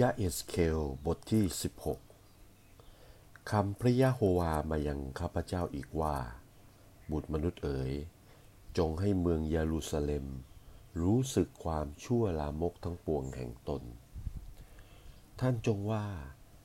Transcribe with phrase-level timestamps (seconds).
[0.00, 1.44] ยะเอสเคลบทที่
[2.66, 6.16] 16 คำพระยะโฮวามายังข้าพเจ้าอีกว่า
[7.10, 7.92] บุตรมนุษย์เอ๋ย
[8.78, 10.26] จงให้เมืองเยรูซาเล็ม
[11.02, 13.82] รู้สึกความชั่วลามกทั้งปวงแห่งตน
[15.40, 16.06] ท่านจงว่า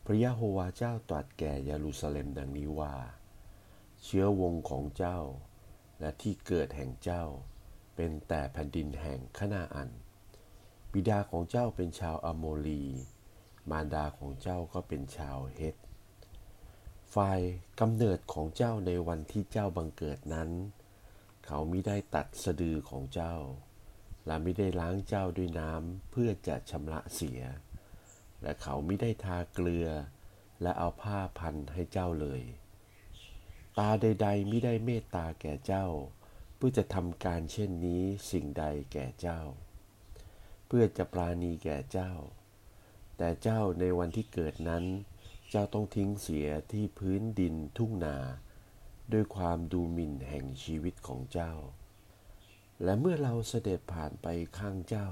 [0.06, 2.96] พระยะโฮวาเจ้าตรัสแก่เยรูซาเล็มดังนี้ว่า
[4.04, 5.20] เชื้อวงของเจ้า
[6.00, 7.24] และที่เกิดแห่งเจ้า
[7.96, 9.90] เป็นแต่แผ่นดินแห่งขนาอัน
[10.92, 12.84] บิดาของเจ้าเป็นชาวอโมรี
[13.70, 15.76] มารดาของเจ้าก็เป็นชาวเฮต
[17.16, 17.40] ฝ่าย
[17.80, 20.50] กำเนิดของเจ้าในวันที่เจ้าบังเกิดนั้น
[21.46, 23.36] เขาม่ได้ตัดสะดือของเจ้า
[24.26, 27.42] และไม่ได้ล้างเจ้าด้วยน้ำเพื่อจะชำระเสีย
[28.42, 29.88] และเขาไม่ได้ทาเกลือ
[30.62, 32.42] และเอาผ้าพันให้เจ้าเลย
[33.78, 35.86] ตาใดๆไม่ได้เมตตาแก่เจ้า
[36.56, 39.42] เพื่อจะทำการเช่นนี้สิ่งใดแก่เจ้า
[40.68, 42.12] เพื่อจะปราณีแก่เจ้า
[43.18, 44.86] แต่เจ้าในวันที่เกิดนั้น
[45.50, 48.18] เจ้าต้องทิ้งเสียที่พื้นดินทุ่งนา
[49.14, 51.54] ด้วยความดูหมิ่นแห่งชีวิตของเจ้า
[52.84, 54.28] และเมื่อเราเสด็จผ่านไป
[54.58, 55.10] ข้างเจ้า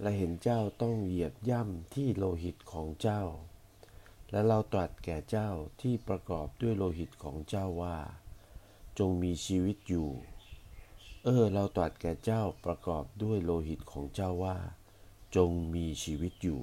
[0.00, 3.22] และเห็นเจ้าต้องเหยียบย่ำที่โลหิตของเจ้า
[4.30, 5.50] และเราตรัสแก่เจ้า
[5.80, 7.98] ที่ประกอบด้วยโลหิตของเจ้าว่า
[8.98, 10.08] จงมีชีวิตอยู่
[11.24, 14.56] เออเราตรัสแก่เจ้าประกอบด้วยโลหิตของเจ้าว่า
[15.36, 16.60] จงมีชีวิตอยู่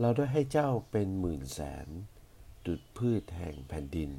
[0.00, 1.88] เราได้ให้เจ้าเป็นหมื่นแสน
[2.66, 4.12] ดุดพืชแห่งแผ่นดิน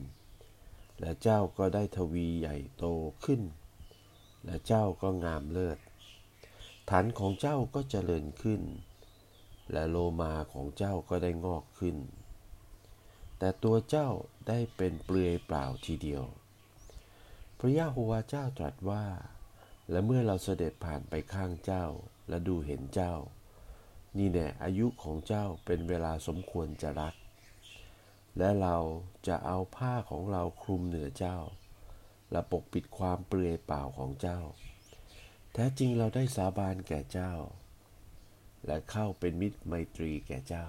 [0.99, 2.85] และเจ้าก็ได้ทวีใหญ่โต
[3.25, 3.41] ขึ้น
[4.45, 5.77] และเจ้าก็งามเลิศ
[6.89, 8.61] ฐานของเจ้าก็เจริญขึ้น
[9.71, 11.97] และโลมาของเจ้าก็ได้งอกขึ้น
[13.37, 14.09] แต่ตัวเจ้า
[14.47, 16.23] ได้เป็นเปลือยเปล่าทีเดียว
[17.59, 19.05] พระยาโฮวาเจ้าตรัสว่า
[19.91, 21.85] และเมื่อเราเสด็จผ่านไปข้างเจ้า
[22.29, 23.13] และดูเห็นเจ้า
[24.17, 27.13] นี่แน่อายุของเจ้าเป็นเวลาสมควรจะรัก
[28.37, 28.77] และเรา
[29.27, 31.37] จะเอาผ้าของเราคลุมเหนือเจ้า
[32.31, 34.39] และปกปิดความเปลือยเปล่าของเจ้า
[35.53, 37.33] แท้จริงเราได้สาบานแก่เจ้า
[38.65, 40.65] และเข้าเป็นมิตรไมตรีแก่เจ้า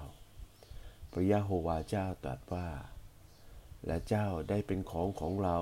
[1.11, 2.69] พระยะโฮวาเจ้าตรัสว่า
[3.85, 5.57] และเจ้าได้เป็นของของเรา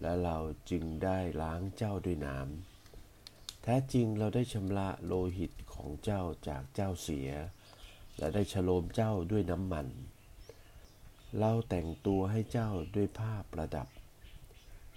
[0.00, 0.38] และเรา
[0.70, 2.75] จึงได้ล้างเจ้าด้วยน้ำ
[3.68, 7.30] แท้จริงเราได้ชำระโลหิตของเจ้าจากเจ้าเสีย
[8.18, 9.86] และได้ฉโลมเจ้าด้วยน้ำมัน
[11.38, 13.88] เราแต่งตัวให้เจ้าด้วยผ้าประดับ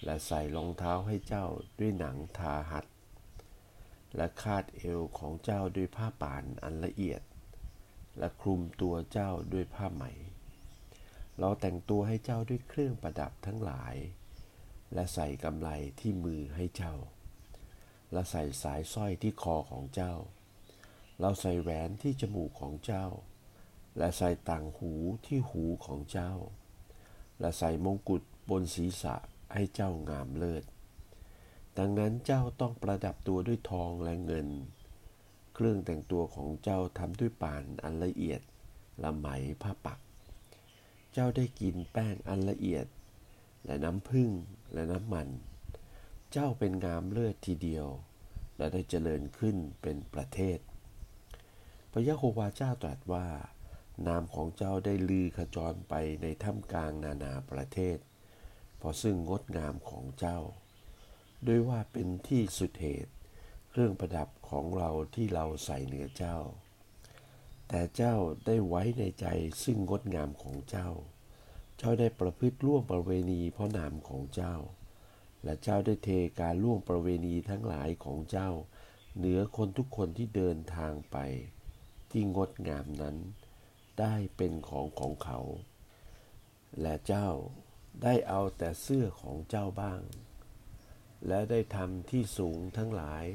[0.04, 1.46] และใส่รองเท้าให้เจ้า
[1.80, 2.86] ด้วยหนังทาหัด
[4.16, 7.22] และคาดเอวของเจ้าด้วยผ้าป่านอันละเอียด
[8.18, 10.04] และคลุมตัวเจ้าด้วยผ้าไหม
[11.40, 13.96] เราแต่งตัวให้เจ้าด้วยเครื่องประดับทั้งหลาย
[14.94, 15.70] และใส่กำไล
[16.00, 16.96] ที่มือให้เจ้า
[18.12, 20.14] และใส่สายสร้อยที่คอของเจ้า
[21.20, 23.06] เราใส่แหวนที่จมูกของเจ้า
[23.98, 24.94] และใส่ต่างหู
[25.26, 26.34] ที่หูของเจ้า
[27.40, 29.16] และใส่มงกุฎบนศีรษะ
[29.54, 30.64] ให้เจ้างามเลิศ
[31.78, 34.48] ดังนั้นเจ้าต้องประดับตัวด้วยทองและเงิน
[35.54, 38.42] เครื่องแต่งตัวของเจ้าทำด้วยป่านอันละเอียด
[39.04, 39.28] ละไหม
[39.62, 40.00] ผ้าปัก
[41.14, 42.86] เจ้าได้กินแป้งอันละเอียด
[43.66, 44.30] และน้ำผึ้ง
[44.74, 45.28] และน้ำมัน
[46.34, 47.88] เจ้าเป็นงามเลิศทีเดียว
[48.58, 50.60] และได้เจริญขึ้นเป็นประเทศ
[51.92, 53.28] พระยะโฮวาเจ้าตรัสว่า
[54.08, 57.98] นามของเจ้าได้ลือขจรไปในถ้ำกลางนานาประเทศ
[58.80, 60.40] พอซึ่งงดงามของเจ้า
[61.48, 63.14] ด้วยว่าเป็นที่สุดเหตุ
[63.70, 66.38] เครื่องประดับของเราที่เราใส่เหนือเจ้า
[67.68, 68.16] แต่เจ้า
[68.46, 69.26] ได้ไว้ในใจ
[69.64, 70.90] ซึ่งงดงามของเจ้า
[71.78, 74.56] เจ้าได้ประพฤติล่วงประเวณีเพราะนามของเจ้า
[75.44, 78.50] และเจ้าได้เทการล่วงประเวณีทั้งหลายของเจ้า
[79.18, 81.18] เหนือคนทุกคนที่เดินทางไป
[82.12, 83.18] ที่งดงามนั้น
[84.00, 85.40] ได้เป็นของของเขา
[86.82, 87.30] และเจ้า
[88.04, 90.02] ได้เอาแต่เสื้อของเจ้าบ้าง
[91.28, 93.26] และได้ทำที่สูงทั้งหลาย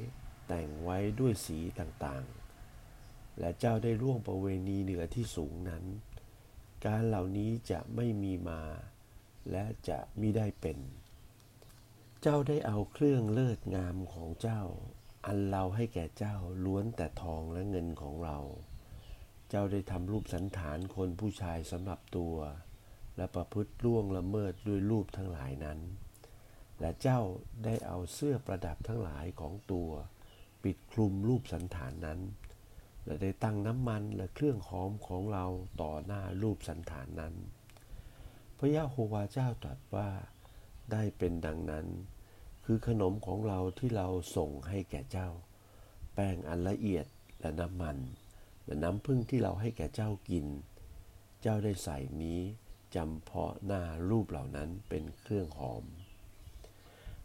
[0.49, 5.85] แต่งไว้ด้วยสีต่างๆ และเจ้าได้ล่วงประเวณีเหนือที่สูงนั้น
[6.87, 8.63] การเหล่านี้จะไม่มีมา
[9.51, 10.79] และจะไม่ได้เป็น
[12.27, 14.63] เจ้าได้เอาเครื่องเลิศงามของเจ้า
[15.27, 18.39] อันเราให้แก่เจ้าล้วนแต่ทองและเงินของเรา
[19.49, 22.37] เจ้าได้ทำรูปสันฐานคนผู้ชายสำหรับตัว
[23.17, 25.79] และประพฤติล่วงละเมิดด้วยรูปทั้งหลายนั้น
[26.81, 27.21] และเจ้า
[27.65, 29.91] ได้เอาเสื้อประดับทั้งหลายของตัว
[30.63, 32.21] ปิดคลุมรูปสันฐานนั้น
[33.05, 35.47] และได้ตั้งน้ำมันและเครื่องหอมของเรา
[35.83, 37.35] ต่อหน้ารูปสันฐานนั้น
[38.59, 40.09] พระยาโฮวาเจ้าตรัสว่า
[40.93, 41.89] ได้เป็นดังนั้น
[42.65, 45.29] คือขนมของเราที่เราส่งให้แก่เจ้า
[46.15, 47.07] แป้งอันละเอียด
[47.41, 47.99] และน้ำมัน
[48.65, 50.47] และน้ำพึ่งที่เราให้แก่เจ้ากิน
[51.43, 52.41] เจ้าได้ใส่นี้
[52.95, 55.85] จำเพาะหน้ารูปเหล่านั้นเป็นเครื่องหอม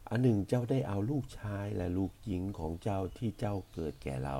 [0.09, 4.39] อันหนึ่งเจ้าได้เอาลูกชายและลูกหญิงของเจ้าที่เจ้าเกิดแก่เรา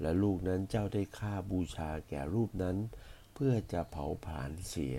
[0.00, 2.76] และลูกนั้นเจ้าได้ฆ่าบูชาแก่รูปนั้น
[3.34, 4.98] เพื่อจะเผาผลาญเสีย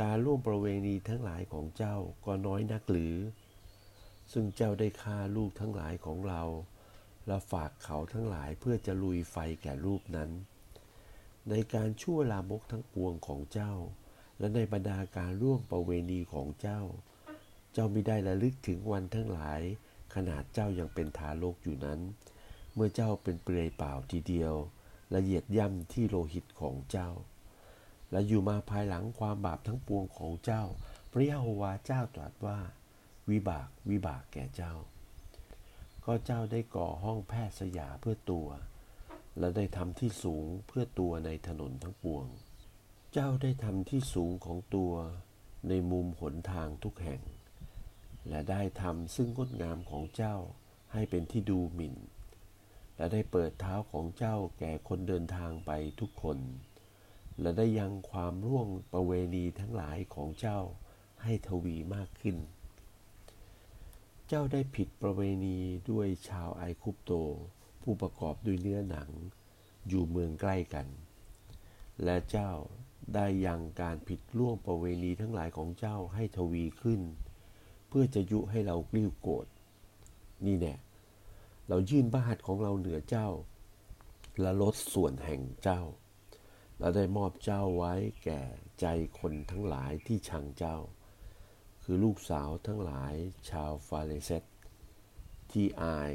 [0.00, 3.16] การร่วมประเวณีทั้งหลายของเจ้าก็น้อยนักหรือ
[4.32, 6.42] ซึ่งเจ้าได้ฆ่าลูกทั้งหลายของเรา
[7.26, 10.30] และฝากเขาทั้งหลายเพื่อจะลุยไฟแก่รูปนั้น
[11.48, 13.72] ในการชั่วลามกทั้งปวงของเจ้า
[14.38, 16.80] และในบรรดาการร่วมประเวณีของเจ้า
[17.72, 19.60] เจ้ามิได้ระลึกถึงวันทั้งหลาย
[20.14, 22.00] ขนาดเจ้ายังเป็นทารกอยู่นั้น
[22.74, 24.54] เมื่อเจ้าเป็นเปลือยเปล่าทีเดียว
[25.14, 27.10] ละเอียดย่ำที่โลหิตของเจ้า
[28.10, 30.62] และอยู่มาภายหลังความบาปทั้งปวงของเจ้า
[31.10, 32.58] พระยะโฮวาเจ้าตรัสว่า
[33.30, 34.74] วิบากวิบากแก่เจ้า
[36.04, 38.48] ก็เจ้าได้ก่อห้องแพทย์สยาเพื่อตัว
[39.38, 42.26] และได้ทำที่สูงเพื่อตัวในถนนทั้งปวง
[43.12, 44.92] เจ้าได้ทำที่สูงของตัว
[45.68, 47.22] ในมุมหนทางทุกแห่ง
[48.28, 50.36] และได้ทำซึ่งงดงามของเจ้า
[50.92, 51.96] ให้เป็นที่ดูหมิ่น
[52.96, 56.38] และได้เปิดเท้าของเจ้าแก่คนเดินทางไปทุกคน
[57.40, 60.60] และได้ยังความร่วงประเวณีทั้งหลายของเจ้า
[61.22, 62.36] ให้ทวีมากขึ้น
[64.32, 65.58] เจ้าได้ผิดประเวณี
[65.90, 67.12] ด้วยชาวไอคุปโต
[67.82, 69.10] ผู้ประกอบด้วยเนื้อหนัง
[69.88, 70.86] อยู่เมืองใกล้กัน
[72.04, 72.52] และเจ้า
[73.14, 77.00] ได้ยังการผิดล่วงประเวณีทั้งหลายของเจ้าให้ทวีขึ้น
[77.88, 79.46] เพื่อจะยุให้เรากลิ้วโกรธ
[80.46, 80.74] นี่แน่
[81.68, 83.28] เรายื่นบ้าหัดของเราเหนือเจ้า
[84.40, 85.80] และลดส่วนแห่งเจ้า
[86.78, 87.94] เราได้มอบเจ้าไว้
[88.24, 88.40] แก่
[88.80, 88.86] ใจ
[89.18, 90.76] คนทั้งหลายที่ชังเจ้า
[91.92, 93.14] คือลูกสาวทั้งหลาย
[93.50, 94.44] ชาวฟาเลเซต
[95.52, 96.12] ที่อาย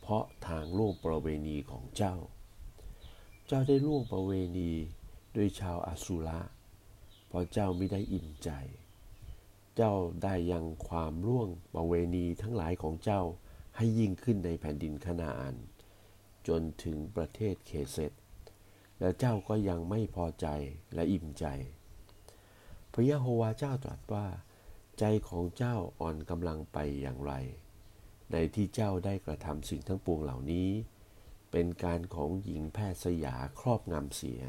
[0.00, 2.16] เพราะทางล่วงประเวณีของเจ้า
[3.46, 4.72] เจ้าได้ล่วงประเวณี
[5.36, 6.40] ด้วยชาวอาสุระ
[7.28, 8.50] เพราะเจ้าไม่ได้อิ่มใจ
[9.76, 13.22] เจ้าได้ยังความร่วงประเวณีทั้งหลายของเจ้า
[13.76, 15.56] ให้ยิ่งขึ้นในแผ่นดินคณาอัน
[16.48, 18.12] จนถึงประเทศเคเซต
[19.00, 20.46] และเจ้าก็ยังไม่พอใจ
[20.94, 21.46] และอิ่มใจ
[22.92, 24.26] พระยะโฮวาเจ้าตรัสว่า
[24.98, 27.32] ใจของเจ้าอ่อนกำลังไปอย่างไร
[28.32, 30.70] ในที่เจ้าได้กระทำสิ่งทั้งปวงเหล่านี้
[31.50, 34.40] เป็นการของหญิงแพทย์สยาครอบงำเสีย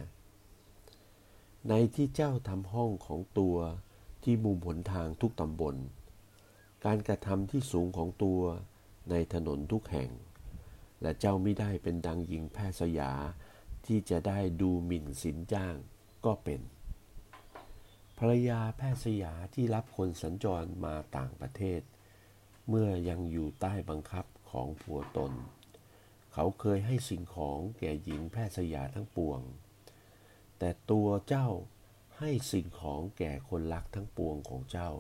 [1.69, 3.57] ในที่เจ้าทำห้องของตัว
[4.23, 5.75] ที่มุมหนทางทุกตำบล
[6.85, 8.41] การกระทำที่สูงของตัว
[9.09, 10.09] ในถนนทุกแห่ง
[11.01, 13.11] และเจ้าไม่ได้เป็นดังหญิงแพทย์สยา
[13.85, 15.75] ที่จะได้ดูหมิ่นสินจ้าง
[16.25, 16.61] ก็เป็น
[18.19, 21.81] ภรรยาแพทย์สยาที่รับคนสัญจรมาต่างประเทศ
[22.69, 25.33] เมื่อยังอยู่ใต้บังคับของผัวตน
[26.33, 29.39] เขาเคยให้สิ่งของแก่หญิงแพทย์สยาทั้งปวง
[30.59, 31.47] แต่ตัวเจ้า
[32.19, 34.91] ให้สิ่งของแก่คนรักทั้งปวงของเจ้า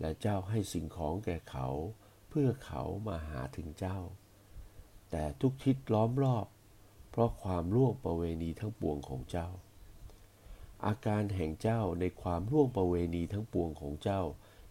[0.00, 1.68] และเจ้าให้สิ่งของแก่เขา
[2.28, 3.98] เพื่อเขามาหาถึงเจ้า
[5.10, 6.46] แต่ทุกทิศล้อมรอบ
[7.10, 9.48] เพราะความร่วงประเวณีทั้งปวงของเจ้า
[10.84, 14.22] อาการแห่งเจ้าในความร่วงประเวณีทั้งปวงของเจ้า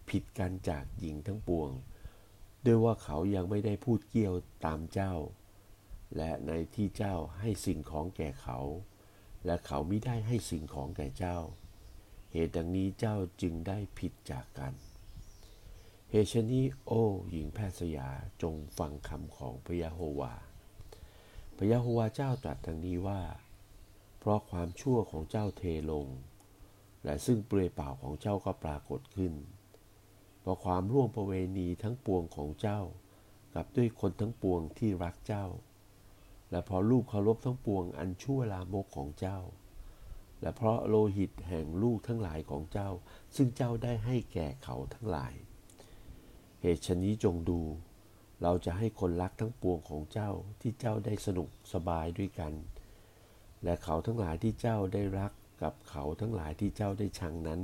[0.10, 1.70] ผิดกันจากหญิงทั้งปวง
[2.66, 4.36] ด้วยว่าเขายังไม่ได้พูดเกี่ยว
[4.66, 5.14] ตามเจ้า
[6.18, 8.60] และในที่เจ้าให้สิ่งของแก่เขา
[9.46, 11.38] และเขาไม่ได้ให้สิ่งของแก่เจ้า
[12.32, 14.74] เหตุดังนี้เจ้าจึงได้ผิดจากกัน
[16.10, 18.10] เหตุชนี้โอ้หญิงแพทย์สยา
[18.42, 20.34] จงฟังคำของพระยะโฮวา
[21.58, 23.22] พระยะโฮวาเจ้าตรัสดังนี้ว่า
[24.26, 26.08] เพราะความชั่วของเจ้าเทลง
[27.06, 29.34] และซึ่งเปลือยเปล่าของเจ้าก็ปรากฏขึ้น
[30.42, 32.82] เพราะความร่วงประเวณีทั้งปวงของเจ้า
[33.54, 35.46] กับด้วยคนทั้งปวงที่รักเจ้า
[36.52, 39.40] และเพราะลูกเคารพทั้งปวงอันชั่วลามกของเจ้า
[40.42, 42.90] และเพราะโลหิตแห่งลูกทั้งหลายของเจ้า
[43.36, 45.34] ซึ่งเจ้าได้ให้แก่เขาทั้งหลาย
[46.62, 47.60] เหตุชนี้จงดู
[48.42, 52.54] เราจะให้คนรักทั้งปวงของเจ้าที่เจ้าได้สนุกสบายด้วยกัน
[53.64, 55.32] และเขาทั้งหลายที่เจ้าได้รัก
[55.64, 57.62] กับเขาทั้งหลายที่เจ้าได้ชังนั้น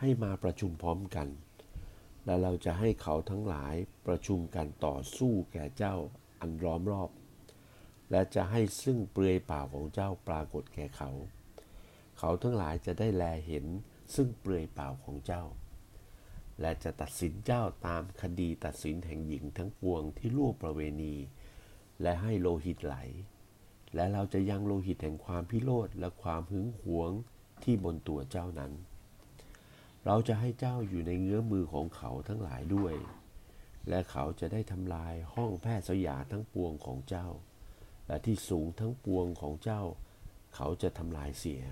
[0.00, 1.28] ให้มาประชุมพร้อมกัน
[2.24, 3.74] และเราจะให้เขาทั้งหลาย
[4.06, 5.94] ประชุมกันต่อสู้แก่เจ้า
[6.40, 7.10] อันล้อมรอบ
[8.10, 11.10] และจะให้ซึ่งเปลือยเปล่าของเจ้าปรากฏแก่เขา
[12.18, 13.66] เขาทั้งหลายจะได้แลเห็น
[14.14, 15.42] ซึ่งเปลือยเปล่าของเจ้า
[16.60, 21.14] และจะตัดสินเจ้าตามคดีตัดสินแห่งหญิงทั้งปวงที่ล่วงประเวณี
[22.02, 22.96] และให้โลหิตไหล
[23.94, 27.10] และเราจะยังโลหิตแห่งความพิโรธและความหึงหวง
[27.62, 28.72] ที่บนตัวเจ้านั้น
[30.06, 32.94] เราจะให้เจ้าอยู่ในเงื้อมือของเขาทั้งหลายด้วย
[33.88, 37.28] และเขาจะได้ทำลายห้องแพทย์สยาทั้งปวงของเจ้า
[38.06, 39.82] และที่สูงทั้งปวงของเจ้า
[40.54, 41.62] เขาจะทำลายเสีย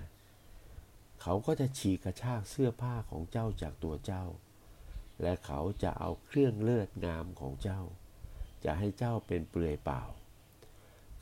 [1.21, 4.23] เขาก็จะฉีกกระชากเสื้อผ้าของเจ้าจากตัวเจ้า
[5.21, 7.81] และเขาจะเอาเครื่องเลือดงามของเจ้า
[8.65, 10.03] จะให้เจ้าเป็นเปลือยเปล่า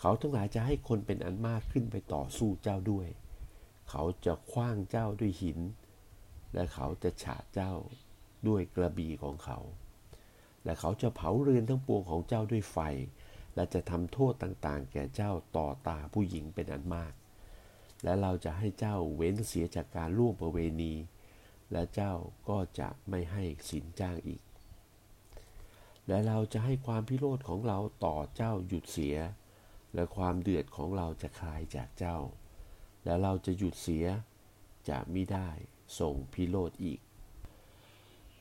[0.03, 3.07] เขาทั้งหลายจะให้คนเป็นอันมากขึ้นไปต่อสู้เจ้าด้วย
[3.89, 5.59] เขาจะคว้างเจ้าด้วยหิน
[6.53, 7.73] และเขาจะฉาดเจ้า
[8.47, 9.59] ด้วยกระบี่ของเขา
[10.63, 12.77] และเขาจะเผาเรือนทั้งปวงของเจ้าด้วยไฟ
[13.55, 17.13] และจะทำโทษต่างๆ แก่เจ้าต่อตาผู้หญิงเป็นอันมาก
[18.03, 20.93] และเราจะให้เจ้าเว้นเสียจากการล่วงประเวณี
[21.71, 22.13] และเจ้า
[22.49, 24.41] ก็จะไม่ให้สินจ้างอีก
[26.07, 29.17] และเราจะให้ความพิโรธของเราต่อเจ้าหยุดเสีย
[29.95, 32.17] และความเดือดของเราจะคลายจากเจ้า
[33.05, 34.05] และเราจะหยุดเสีย
[34.89, 35.49] จะไม่ได้
[35.99, 36.99] ส่งพิโรธอีก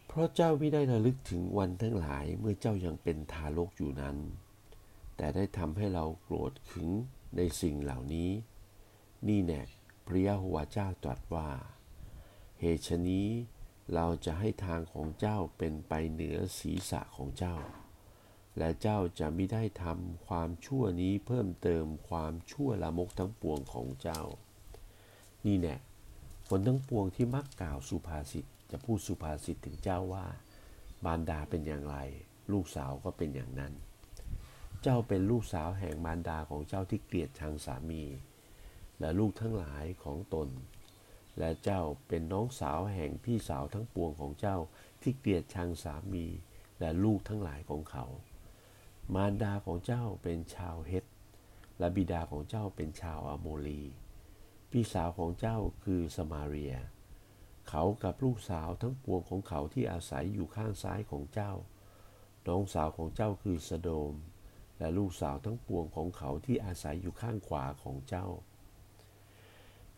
[0.06, 4.16] เพราะเจ้าไม่ได้ระลึกถึงวันทั้งหลายเมื่อเจ้ายังเป็นทารกอยู่นั้น
[5.16, 6.88] แต่ได้ทำให้เราโกรธขึง
[7.36, 8.30] ในสิ่งเหล่านี้
[9.28, 9.62] นี่แน่
[10.06, 11.48] พระยะโฮวาเจ้าตรัสว่า
[12.60, 13.28] เหตุนี้
[13.94, 17.56] เราจะให้ทางของเจ้าเป็นไปเหนือศีรษะของเจ้า
[18.58, 24.22] และเจ้าจะไม่ได้ทำความชั่วนี้เพิ่มเติมความชั่วละมกทั้งปวงของเจ้า
[25.46, 25.76] นี่แน่
[26.48, 30.26] คนทั้งปวงที่มักกล่าวสุภาษิตจะพูดสุภาษิตถึงเจ้าว่า
[31.04, 31.96] บารดาเป็นอย่างไร
[32.52, 33.72] ลูกสาวก็เป็นอย่างนั้น
[34.82, 38.02] เจ้าเป็นลูกสาวแห่งมารดาของเจ้าที่เกลียดชังสามี
[39.00, 40.48] และลูกทั้งหลายของตน
[41.38, 44.56] และเจ้าเป็นน้องสาวแห่งพี่สาวทั้งปวงของเจ้า
[45.02, 46.26] ที่เกลียดชังสามี
[46.80, 48.04] และลูกทั้งหลายของเขา
[49.14, 51.04] มารดาของเจ้าเป็นชาวเฮต
[51.78, 53.82] และบิดาของเจ้าเป็นชาวอโมลี
[54.70, 56.74] พี่สาวของเจ้าคือสมาเรีย
[57.68, 61.52] เขากับลูกสาวทั้งปวงของเขาที่อาศัยอยู่ข้างซ้ายของเจ้า
[62.46, 64.14] น้องสาวของเจ้าคือสโดม
[64.78, 68.26] และลูกสาวทั้งปวงของเขาที่อาศัยอยู่ข้างขวาของเจ้า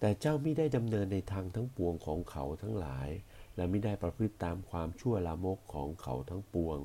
[0.01, 3.09] แต่เจ้าไม่ได้ดำเนินในทางทั้งปวงของเขาทั้งหลาย
[3.57, 6.79] และไม่ได้ประพฤติตามความชั่วลามกของเขาทั้งปวง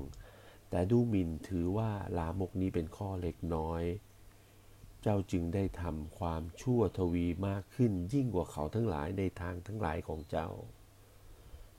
[0.70, 3.84] แต่ดูหมิ่นถือว่าลามกนี้เป็นข้อเล็กน้อย
[5.02, 10.50] เจ้าจึงได้ทำความชั่วทวีมากขึ้นยิ่งกว่าเขาทั้งหลายในทางทั้งหลายของเจ้า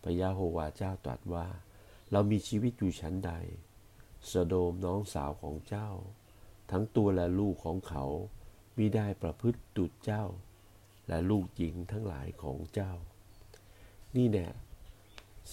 [0.03, 1.47] พระยาโฮวาเจ้าตรัสว่า
[2.13, 3.33] เรามีชีวิตอยู่ชั้นใด
[4.31, 5.91] สโดมน้องสาวของเจ้า
[6.71, 8.05] ทั้งตัวและลูกของเขา
[8.77, 10.25] มิได้ประพฤติดุจเจ้า
[11.09, 12.93] และลูกหญิงทั้งหลายของเจ้า
[14.17, 14.47] นี่แน่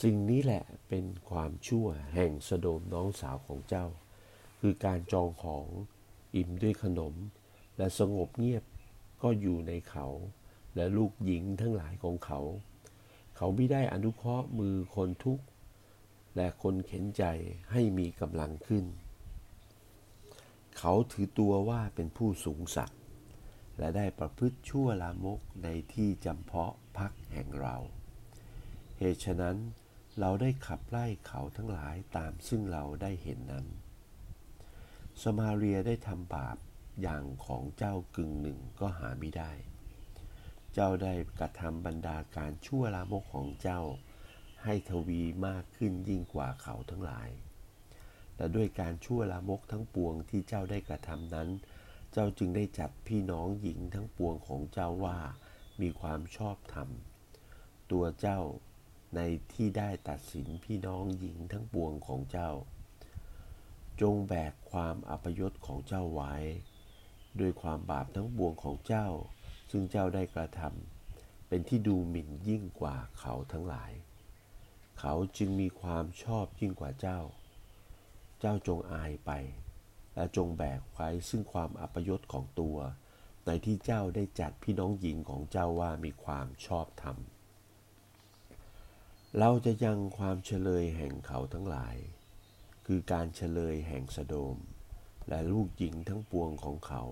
[0.01, 3.85] สิ่งนี้แหละเป็นความชั่วแห่งสโดมน้องสาวของเจ้า
[4.59, 5.65] คือการจองของ
[6.35, 7.13] อิ่มด้วยขนม
[7.77, 8.63] และสงบเงียบ
[9.21, 10.07] ก็อยู่ในเขา
[10.75, 12.39] และลูกหญิงทั้งหลายของเขา
[13.35, 15.45] เขาไม่ได้อนุเคราะห์มือคนทุกข์
[16.35, 17.23] และคนเข็นใจ
[17.71, 18.85] ให้มีกำลังขึ้น
[20.77, 22.91] เขาถือตัวว่าเป็นผู้สูงสัก
[23.77, 27.75] และได้ประพฤติชั่วลามกในที่จำเพาะพักแห่งเรา
[28.97, 29.57] เหตุฉะนั้น
[30.19, 33.67] เราได้ขับไล่เขาทั้งหลายตามซึ่งเราได้เห็นนั้น
[35.21, 36.57] สมาเรียได้ทำบาป
[37.01, 39.51] อย่างของเจ้ากึ่งหนึ่งก็หาไม่ได้
[40.73, 43.81] เจ้าได้กระทำบรรดาการชั่วลามกของเจ้า
[44.63, 47.29] ให้ทวีมากขึ้นยิ่งกว่าเขาทั้งหลาย
[48.35, 51.49] และด้วยการชั่วลามกทั้งปวงที่เจ้าได้กระทำนั้น
[52.11, 55.17] เจ้าจึงได้จัดพี่น้องหญิงทั้งปวงของเจ้าว่า
[55.81, 56.89] มีความชอบธรรม
[57.91, 58.39] ตัวเจ้า
[59.15, 59.19] ใน
[59.53, 62.51] ที่ได้ตัดสินพี่น้องหญิงทั้งปวงของเจ้า
[64.01, 66.35] จงแบกความอัปยศของเจ้าไว้
[67.39, 69.07] ด้วยความบาปทั้งปวงของเจ้า
[69.71, 73.91] ซึ่งเจ้าได้กระทำเป็นที่ดูหมิ่นยิ่งกว่าเขาทั้งหลาย
[74.99, 77.19] เขาจึงมีความชอบยิ่งกว่าเจ้า
[78.39, 79.31] เจ้าจงอายไป
[80.15, 82.77] และจงแบกไว้ซึ่งความอัปยศของตัว
[83.45, 87.17] ในที่เจ้าได้จัดพี่น้องหญิงของเจ้าว่ามีความชอบธรรม
[89.39, 91.97] เราจะยังความเฉลยแห่งเขาทั้งหลาย
[92.85, 94.57] คือการเฉลยแห่งสโดม
[95.29, 97.03] และลูกหญิงทั้งปวงของเขา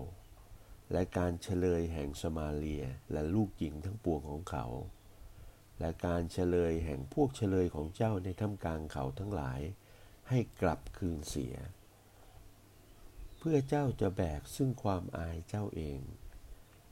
[0.92, 4.66] และการเฉลยแห่งสมาเลียและลูกหญิงทั้งปวงของเขา
[5.80, 9.60] และการเฉลยแห่งพวกเฉลยของเจ้าในท่ามกลางเขาทั้งหลาย
[10.28, 11.54] ให้กลับคืนเสีย
[13.38, 16.00] เพื่อเจ้าจะแบกซึ่งความอายเจ้าเอง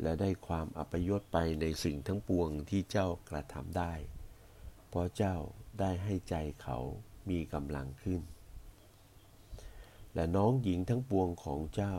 [0.03, 3.95] และได้ความอัปยศไปในสิ่งทั้งปวงที่เจ้ากระทำได้
[4.95, 5.37] เพราะเจ้า
[5.81, 6.79] ได้ให้ใจเขา
[7.31, 8.21] มีกำลังขึ้น
[10.15, 11.97] และน้องหญิงทั้งปวงของเจ้า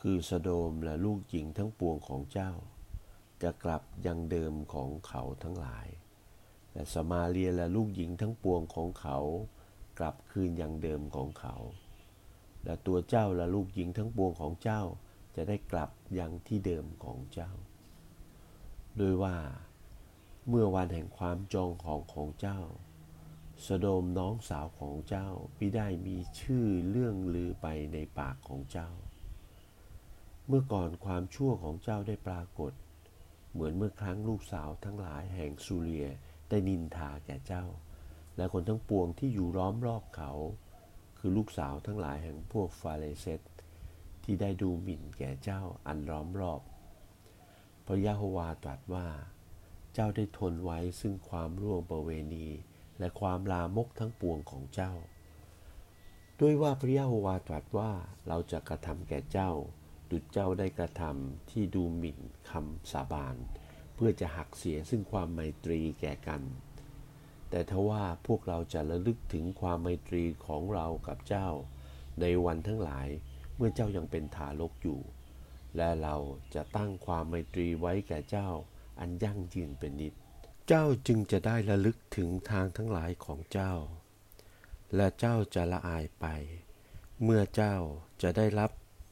[0.00, 2.52] คือสโดมและลูกหญิงทั้งปวงของเจ้า
[3.42, 5.88] จะกลับยังเดิมของเขาทั้งหลาย
[6.72, 9.18] และสมาเลียและลูกหญิงทั้งปวงของเขา
[9.98, 11.54] กลับคืนยังเดิมของเขา
[12.64, 14.82] และตัวเจ้าและลูกหญิงทั้งปวงของเจ้า
[15.36, 17.50] จะได้กลับยังที่เดิมของเจ้า
[18.96, 19.36] โดยว่า
[20.48, 22.60] เมื่อวันแห่งความจองของของเจ้า
[23.66, 28.90] สโดมน้องสาวของเจ้าไม่ได้มีชื่อเรื่องลือไปในปากของเจ้า
[30.46, 32.72] เมื่อก่อนความชั่วของเจ้าได้ปรากฏ
[33.52, 36.08] เหมือนเมื่อครั้งลูกสาวทั้งหลายแห่งซูเรีย
[36.48, 37.64] ได้นินทาแก่เจ้า
[38.36, 40.32] และคนทั้งปวงที่อยู่ล้อมรอบเขา
[41.18, 43.40] คือลูกสาวทั้งหลายแห่งพวกฟาเลเซต
[44.24, 46.60] ที่ได้ดูหมิ่นแก่เจ้าอันล้อมรอบ
[47.86, 49.06] พระยะโฮวาตรัสว่า
[49.94, 52.48] เจ้าได้ทนไว้ซึ่งความร่วงประเวณี
[52.98, 54.92] และความลามกทั้งปวงของเจ้า
[56.40, 57.92] ด้วยว่าพระยะโฮวาตรัสว่า
[58.28, 59.50] เราจะกระทำแก่เจ้า
[60.10, 62.18] ดุจเจ้าได้กระทำที่ดูหมิ่น
[62.50, 63.36] คำสาบาน
[63.94, 66.42] เพื่อจะหักเสียซึ่งความไมตรีแก่กัน
[67.50, 71.48] แต่ทว่าพวกเราจะระลึกถึงความไมตรีของเรากับเจ้า
[72.20, 73.08] ในวันทั้งหลาย
[73.56, 75.00] เมื่อเจ้ายังเป็นทารกอยู่
[75.76, 76.16] และเรา
[76.54, 78.48] จะตั้งความไมตรีไว้แก่เจ้า
[79.02, 80.14] อันยั่งยืนเป็นนิด
[80.66, 83.72] เจ้าจึงจะได้ระลึกถึงทางทั้งหลายของเจ้า
[84.96, 86.26] และเจ้าจะละอายไป
[87.22, 87.74] เมื่อเจ้า
[88.22, 88.70] จะได้รับ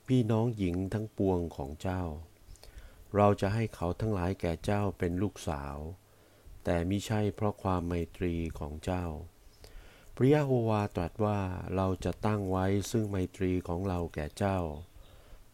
[0.09, 2.03] พี่น้องหญิงทั้งปวงของเจ้า
[3.17, 5.77] เราจะให้เขาทั้งหลายแก่เจ้าเป็นลูกสาว
[6.65, 9.05] แต่มิใช่เพราะความไมตรีของเจ้า
[10.15, 11.41] พระยะโฮวาตรัสว่า
[11.77, 14.59] เราจะตั้งไว้ซึ่งไมตรีของเราแก่เจ้า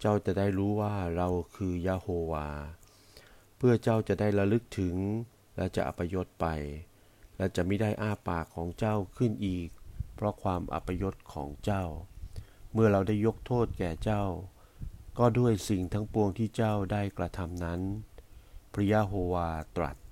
[0.00, 2.48] เจ้าจะได้รู้ว่าเราคือยะโฮวา
[3.56, 4.96] เพื่อเจ้าจะได้ระลึกถึง
[5.56, 6.46] และจะอัปยศไป
[7.36, 9.68] และจะไม่ได้อ้าปากของเจ้าขึ้นอีก
[10.14, 11.84] เพราะความอัปยศของเจ้า
[12.72, 14.24] เมื่อเราได้ยกโทษแก่เจ้า
[15.18, 17.80] ก็ด้วยสิ่งทั้งปวงที่เจ้าได้กระทำนั้น
[18.72, 19.96] พระยะโฮวาตรัส